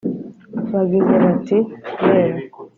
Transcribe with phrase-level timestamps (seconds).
[0.73, 1.57] bagize bati:
[2.13, 2.41] yewe